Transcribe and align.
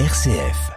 RCF. 0.00 0.72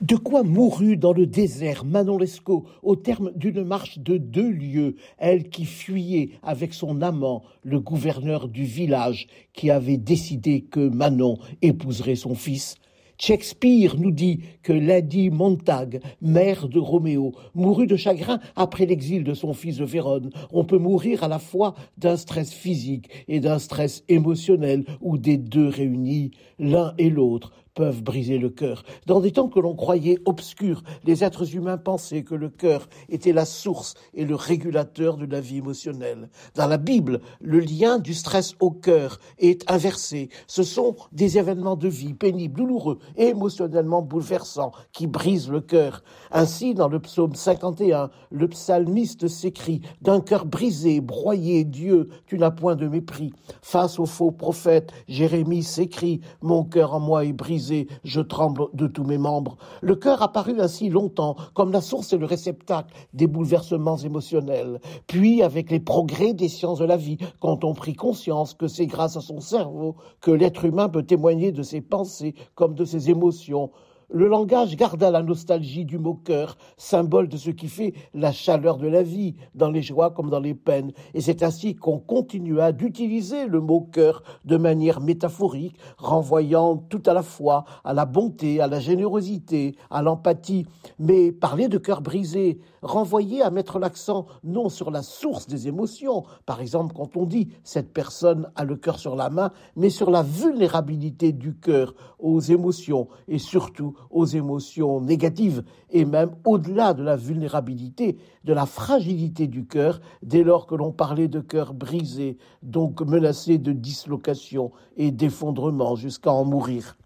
De 0.00 0.14
quoi 0.14 0.44
mourut 0.44 0.96
dans 0.96 1.12
le 1.12 1.26
désert 1.26 1.84
Manon 1.84 2.18
Lescaut 2.18 2.66
au 2.84 2.94
terme 2.94 3.32
d'une 3.34 3.64
marche 3.64 3.98
de 3.98 4.16
deux 4.16 4.52
lieues, 4.52 4.94
elle 5.18 5.48
qui 5.48 5.64
fuyait 5.64 6.30
avec 6.44 6.72
son 6.72 7.02
amant, 7.02 7.42
le 7.64 7.80
gouverneur 7.80 8.46
du 8.46 8.62
village, 8.62 9.26
qui 9.54 9.72
avait 9.72 9.96
décidé 9.96 10.60
que 10.60 10.88
Manon 10.88 11.36
épouserait 11.62 12.14
son 12.14 12.36
fils 12.36 12.76
Shakespeare 13.18 13.96
nous 13.98 14.10
dit 14.10 14.40
que 14.62 14.72
Lady 14.72 15.30
Montague, 15.30 16.00
mère 16.20 16.68
de 16.68 16.78
Roméo, 16.78 17.32
mourut 17.54 17.86
de 17.86 17.96
chagrin 17.96 18.40
après 18.56 18.86
l'exil 18.86 19.24
de 19.24 19.34
son 19.34 19.54
fils 19.54 19.78
de 19.78 19.84
Vérone. 19.84 20.30
On 20.52 20.64
peut 20.64 20.78
mourir 20.78 21.24
à 21.24 21.28
la 21.28 21.38
fois 21.38 21.74
d'un 21.96 22.16
stress 22.16 22.52
physique 22.52 23.08
et 23.28 23.40
d'un 23.40 23.58
stress 23.58 24.04
émotionnel, 24.08 24.84
ou 25.00 25.18
des 25.18 25.36
deux 25.38 25.68
réunis, 25.68 26.30
l'un 26.58 26.94
et 26.98 27.10
l'autre 27.10 27.52
peuvent 27.76 28.02
briser 28.02 28.38
le 28.38 28.48
cœur. 28.48 28.82
Dans 29.04 29.20
des 29.20 29.32
temps 29.32 29.48
que 29.48 29.60
l'on 29.60 29.76
croyait 29.76 30.18
obscurs, 30.24 30.82
les 31.04 31.22
êtres 31.22 31.54
humains 31.54 31.76
pensaient 31.76 32.24
que 32.24 32.34
le 32.34 32.48
cœur 32.48 32.88
était 33.10 33.34
la 33.34 33.44
source 33.44 33.94
et 34.14 34.24
le 34.24 34.34
régulateur 34.34 35.18
de 35.18 35.26
la 35.26 35.40
vie 35.42 35.58
émotionnelle. 35.58 36.30
Dans 36.54 36.66
la 36.66 36.78
Bible, 36.78 37.20
le 37.40 37.60
lien 37.60 37.98
du 37.98 38.14
stress 38.14 38.54
au 38.60 38.70
cœur 38.70 39.18
est 39.38 39.70
inversé. 39.70 40.30
Ce 40.46 40.62
sont 40.62 40.96
des 41.12 41.36
événements 41.36 41.76
de 41.76 41.88
vie 41.88 42.14
pénibles, 42.14 42.56
douloureux 42.56 42.98
et 43.16 43.26
émotionnellement 43.26 44.00
bouleversants 44.00 44.72
qui 44.92 45.06
brisent 45.06 45.50
le 45.50 45.60
cœur. 45.60 46.02
Ainsi, 46.32 46.74
dans 46.74 46.88
le 46.88 46.98
psaume 46.98 47.34
51, 47.34 48.10
le 48.30 48.48
psalmiste 48.48 49.28
s'écrie 49.28 49.82
D'un 50.00 50.20
cœur 50.20 50.46
brisé, 50.46 51.02
broyé, 51.02 51.64
Dieu, 51.64 52.08
tu 52.26 52.38
n'as 52.38 52.50
point 52.50 52.74
de 52.74 52.88
mépris. 52.88 53.34
Face 53.60 53.98
au 53.98 54.06
faux 54.06 54.30
prophète, 54.30 54.92
Jérémie 55.08 55.62
s'écrie 55.62 56.22
Mon 56.40 56.64
cœur 56.64 56.94
en 56.94 57.00
moi 57.00 57.26
est 57.26 57.34
brisé 57.34 57.65
je 58.04 58.20
tremble 58.20 58.66
de 58.74 58.86
tous 58.86 59.04
mes 59.04 59.18
membres. 59.18 59.56
Le 59.82 59.96
cœur 59.96 60.22
apparut 60.22 60.60
ainsi 60.60 60.88
longtemps 60.88 61.36
comme 61.54 61.72
la 61.72 61.80
source 61.80 62.12
et 62.12 62.18
le 62.18 62.26
réceptacle 62.26 62.94
des 63.12 63.26
bouleversements 63.26 63.96
émotionnels. 63.96 64.80
Puis, 65.06 65.42
avec 65.42 65.70
les 65.70 65.80
progrès 65.80 66.32
des 66.32 66.48
sciences 66.48 66.78
de 66.78 66.84
la 66.84 66.96
vie, 66.96 67.18
quand 67.40 67.64
on 67.64 67.74
prit 67.74 67.94
conscience 67.94 68.54
que 68.54 68.68
c'est 68.68 68.86
grâce 68.86 69.16
à 69.16 69.20
son 69.20 69.40
cerveau 69.40 69.96
que 70.20 70.30
l'être 70.30 70.64
humain 70.64 70.88
peut 70.88 71.02
témoigner 71.04 71.52
de 71.52 71.62
ses 71.62 71.80
pensées 71.80 72.34
comme 72.54 72.74
de 72.74 72.84
ses 72.84 73.10
émotions, 73.10 73.70
le 74.10 74.28
langage 74.28 74.76
garda 74.76 75.10
la 75.10 75.22
nostalgie 75.22 75.84
du 75.84 75.98
mot 75.98 76.14
cœur, 76.14 76.56
symbole 76.76 77.28
de 77.28 77.36
ce 77.36 77.50
qui 77.50 77.68
fait 77.68 77.94
la 78.14 78.32
chaleur 78.32 78.78
de 78.78 78.86
la 78.86 79.02
vie, 79.02 79.34
dans 79.54 79.70
les 79.70 79.82
joies 79.82 80.10
comme 80.10 80.30
dans 80.30 80.40
les 80.40 80.54
peines. 80.54 80.92
Et 81.14 81.20
c'est 81.20 81.42
ainsi 81.42 81.74
qu'on 81.74 81.98
continua 81.98 82.72
d'utiliser 82.72 83.46
le 83.46 83.60
mot 83.60 83.80
cœur 83.80 84.22
de 84.44 84.56
manière 84.56 85.00
métaphorique, 85.00 85.76
renvoyant 85.98 86.76
tout 86.76 87.02
à 87.06 87.14
la 87.14 87.22
fois 87.22 87.64
à 87.84 87.94
la 87.94 88.04
bonté, 88.04 88.60
à 88.60 88.68
la 88.68 88.80
générosité, 88.80 89.76
à 89.90 90.02
l'empathie. 90.02 90.66
Mais 90.98 91.32
parler 91.32 91.68
de 91.68 91.78
cœur 91.78 92.00
brisé, 92.00 92.60
renvoyer 92.82 93.42
à 93.42 93.50
mettre 93.50 93.78
l'accent 93.78 94.26
non 94.44 94.68
sur 94.68 94.90
la 94.90 95.02
source 95.02 95.46
des 95.46 95.68
émotions, 95.68 96.24
par 96.44 96.60
exemple 96.60 96.94
quand 96.94 97.16
on 97.16 97.26
dit 97.26 97.48
cette 97.64 97.92
personne 97.92 98.50
a 98.54 98.64
le 98.64 98.76
cœur 98.76 98.98
sur 98.98 99.16
la 99.16 99.30
main, 99.30 99.50
mais 99.74 99.90
sur 99.90 100.10
la 100.10 100.22
vulnérabilité 100.22 101.32
du 101.32 101.56
cœur 101.56 101.94
aux 102.18 102.40
émotions 102.40 103.08
et 103.28 103.38
surtout 103.38 103.95
aux 104.10 104.26
émotions 104.26 105.00
négatives 105.00 105.62
et 105.90 106.04
même 106.04 106.30
au-delà 106.44 106.94
de 106.94 107.02
la 107.02 107.16
vulnérabilité, 107.16 108.18
de 108.44 108.52
la 108.52 108.66
fragilité 108.66 109.46
du 109.46 109.66
cœur, 109.66 110.00
dès 110.22 110.42
lors 110.42 110.66
que 110.66 110.74
l'on 110.74 110.92
parlait 110.92 111.28
de 111.28 111.40
cœur 111.40 111.74
brisé, 111.74 112.38
donc 112.62 113.00
menacé 113.00 113.58
de 113.58 113.72
dislocation 113.72 114.72
et 114.96 115.10
d'effondrement 115.10 115.96
jusqu'à 115.96 116.32
en 116.32 116.44
mourir. 116.44 116.96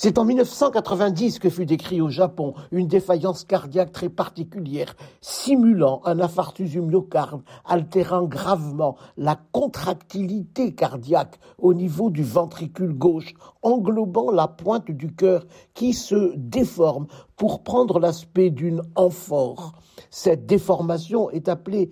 C'est 0.00 0.16
en 0.18 0.24
1990 0.24 1.40
que 1.40 1.50
fut 1.50 1.66
décrit 1.66 2.00
au 2.00 2.08
Japon 2.08 2.54
une 2.70 2.86
défaillance 2.86 3.42
cardiaque 3.42 3.90
très 3.90 4.08
particulière, 4.08 4.94
simulant 5.20 6.02
un 6.04 6.20
infarctus 6.20 6.70
du 6.70 6.80
myocarde, 6.80 7.42
altérant 7.64 8.22
gravement 8.22 8.96
la 9.16 9.36
contractilité 9.50 10.72
cardiaque 10.72 11.40
au 11.58 11.74
niveau 11.74 12.10
du 12.10 12.22
ventricule 12.22 12.92
gauche, 12.92 13.34
englobant 13.62 14.30
la 14.30 14.46
pointe 14.46 14.88
du 14.88 15.12
cœur 15.12 15.44
qui 15.74 15.92
se 15.94 16.32
déforme 16.36 17.08
pour 17.36 17.64
prendre 17.64 17.98
l'aspect 17.98 18.50
d'une 18.50 18.82
amphore. 18.94 19.72
Cette 20.10 20.46
déformation 20.46 21.28
est 21.30 21.48
appelée 21.48 21.90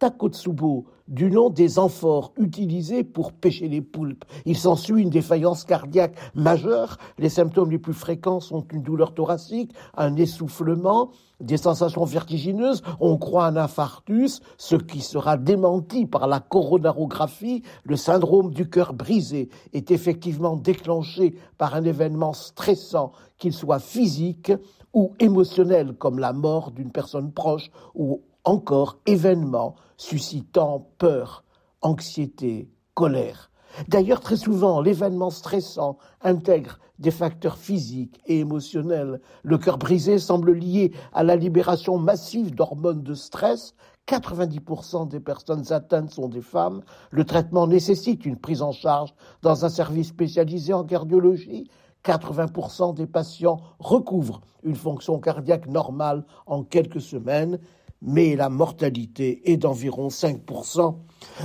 Takotsubo, 0.00 0.86
du 1.08 1.30
nom 1.30 1.50
des 1.50 1.78
amphores 1.78 2.32
utilisés 2.38 3.04
pour 3.04 3.32
pêcher 3.32 3.68
les 3.68 3.82
poulpes. 3.82 4.24
Il 4.46 4.56
s'ensuit 4.56 5.02
une 5.02 5.10
défaillance 5.10 5.64
cardiaque 5.64 6.16
majeure. 6.34 6.96
Les 7.18 7.28
symptômes 7.28 7.70
les 7.70 7.78
plus 7.78 7.92
fréquents 7.92 8.40
sont 8.40 8.64
une 8.72 8.82
douleur 8.82 9.12
thoracique, 9.12 9.74
un 9.94 10.16
essoufflement, 10.16 11.10
des 11.40 11.58
sensations 11.58 12.04
vertigineuses. 12.04 12.82
On 12.98 13.18
croit 13.18 13.44
un 13.44 13.56
infarctus, 13.56 14.40
ce 14.56 14.76
qui 14.76 15.02
sera 15.02 15.36
démenti 15.36 16.06
par 16.06 16.26
la 16.28 16.40
coronarographie. 16.40 17.62
Le 17.84 17.96
syndrome 17.96 18.54
du 18.54 18.70
cœur 18.70 18.94
brisé 18.94 19.50
est 19.74 19.90
effectivement 19.90 20.56
déclenché 20.56 21.34
par 21.58 21.74
un 21.74 21.84
événement 21.84 22.32
stressant, 22.32 23.12
qu'il 23.36 23.52
soit 23.52 23.80
physique 23.80 24.52
ou 24.94 25.12
émotionnel, 25.20 25.92
comme 25.92 26.18
la 26.18 26.32
mort 26.32 26.70
d'une 26.70 26.90
personne 26.90 27.32
proche 27.32 27.70
ou 27.94 28.22
encore 28.44 28.98
événements 29.06 29.74
suscitant 29.96 30.88
peur, 30.98 31.44
anxiété, 31.82 32.70
colère. 32.94 33.50
D'ailleurs, 33.88 34.20
très 34.20 34.36
souvent, 34.36 34.80
l'événement 34.80 35.30
stressant 35.30 35.98
intègre 36.22 36.78
des 36.98 37.10
facteurs 37.10 37.56
physiques 37.56 38.20
et 38.26 38.40
émotionnels. 38.40 39.20
Le 39.42 39.58
cœur 39.58 39.78
brisé 39.78 40.18
semble 40.18 40.52
lié 40.52 40.92
à 41.12 41.22
la 41.22 41.36
libération 41.36 41.96
massive 41.98 42.54
d'hormones 42.54 43.02
de 43.02 43.14
stress. 43.14 43.74
90% 44.08 45.08
des 45.08 45.20
personnes 45.20 45.72
atteintes 45.72 46.10
sont 46.10 46.28
des 46.28 46.42
femmes. 46.42 46.82
Le 47.10 47.24
traitement 47.24 47.66
nécessite 47.66 48.26
une 48.26 48.36
prise 48.36 48.60
en 48.60 48.72
charge 48.72 49.14
dans 49.42 49.64
un 49.64 49.68
service 49.68 50.08
spécialisé 50.08 50.72
en 50.72 50.84
cardiologie. 50.84 51.70
80% 52.04 52.94
des 52.94 53.06
patients 53.06 53.60
recouvrent 53.78 54.40
une 54.62 54.76
fonction 54.76 55.18
cardiaque 55.18 55.66
normale 55.66 56.24
en 56.46 56.64
quelques 56.64 57.00
semaines 57.00 57.58
mais 58.02 58.36
la 58.36 58.48
mortalité 58.48 59.50
est 59.50 59.56
d'environ 59.56 60.08
5%. 60.08 60.94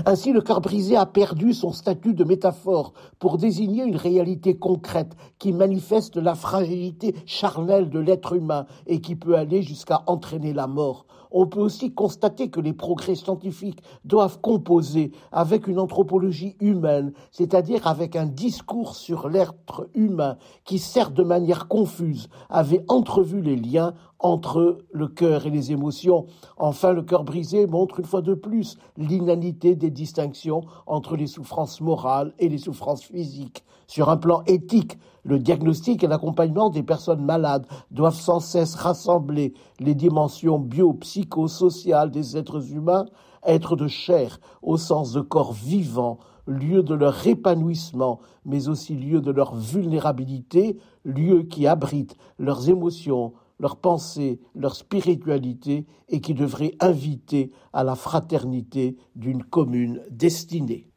Ainsi, 0.06 0.32
le 0.32 0.42
cœur 0.42 0.62
brisé 0.62 0.96
a 0.96 1.06
perdu 1.06 1.54
son 1.54 1.72
statut 1.72 2.14
de 2.14 2.24
métaphore 2.24 2.94
pour 3.20 3.38
désigner 3.38 3.84
une 3.84 3.98
réalité 3.98 4.58
concrète 4.58 5.16
qui 5.38 5.52
manifeste 5.52 6.16
la 6.16 6.36
fragilité 6.36 7.16
charnelle 7.26 7.90
de 7.90 8.00
l'être 8.00 8.34
humain 8.34 8.66
et 8.88 9.02
qui 9.02 9.16
peut 9.16 9.36
aller 9.36 9.62
jusqu'à 9.62 10.04
entraîner 10.08 10.54
la 10.54 10.68
mort. 10.68 11.06
On 11.38 11.48
peut 11.48 11.60
aussi 11.60 11.94
constater 11.94 12.50
que 12.50 12.62
les 12.62 12.72
progrès 12.72 13.16
scientifiques 13.16 13.82
doivent 14.06 14.40
composer 14.40 15.12
avec 15.34 15.68
une 15.68 15.80
anthropologie 15.80 16.56
humaine, 16.62 17.12
c'est-à-dire 17.32 17.88
avec 17.88 18.16
un 18.16 18.26
discours 18.26 18.96
sur 18.96 19.28
l'être 19.28 19.90
humain 19.96 20.38
qui, 20.64 20.80
certes 20.80 21.14
de 21.14 21.24
manière 21.24 21.68
confuse, 21.68 22.30
avait 22.50 22.86
entrevu 22.88 23.42
les 23.42 23.58
liens 23.58 23.94
entre 24.26 24.80
le 24.92 25.08
cœur 25.08 25.46
et 25.46 25.52
les 25.52 25.72
émotions. 25.72 26.26
Enfin, 26.58 26.94
le 26.94 27.04
cœur 27.04 27.24
brisé 27.24 27.68
montre 27.68 28.00
une 28.00 28.08
fois 28.08 28.24
de 28.24 28.34
plus 28.34 28.76
l'inanité 28.98 29.76
des 29.76 29.92
distinctions 29.92 30.62
entre 30.88 31.16
les 31.16 31.28
souffrances 31.28 31.80
morales 31.80 32.34
et 32.40 32.50
les 32.50 32.58
souffrances 32.58 33.04
physiques. 33.04 33.64
Sur 33.86 34.10
un 34.10 34.18
plan 34.18 34.42
éthique, 34.48 34.98
le 35.22 35.38
diagnostic 35.38 36.04
et 36.04 36.08
l'accompagnement 36.08 36.72
des 36.72 36.82
personnes 36.82 37.24
malades 37.24 37.68
doivent 37.92 38.20
sans 38.20 38.40
cesse 38.40 38.74
rassembler 38.74 39.54
les 39.80 39.94
dimensions 39.94 40.58
biopsychosociales 40.58 42.10
des 42.10 42.36
êtres 42.36 42.74
humains, 42.74 43.06
être 43.46 43.76
de 43.76 43.88
chair 43.88 44.40
au 44.64 44.78
sens 44.78 45.12
de 45.12 45.22
corps 45.22 45.54
vivant, 45.54 46.18
lieu 46.48 46.82
de 46.82 46.96
leur 46.96 47.28
épanouissement, 47.28 48.20
mais 48.44 48.70
aussi 48.70 48.96
lieu 48.96 49.22
de 49.22 49.30
leur 49.30 49.54
vulnérabilité, 49.54 50.80
lieu 51.04 51.44
qui 51.44 51.68
abrite 51.68 52.18
leurs 52.40 52.70
émotions, 52.70 53.34
leur 53.60 53.78
pensée, 53.78 54.40
leur 54.54 54.76
spiritualité 54.76 55.86
et 56.10 56.22
qui 56.22 56.34
devrait 56.34 56.76
inviter 56.80 57.52
à 57.74 57.84
la 57.84 57.96
fraternité 57.96 58.98
d'une 59.16 59.44
commune 59.44 60.02
destinée. 60.10 60.92